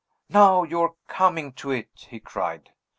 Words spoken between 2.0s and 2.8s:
he cried.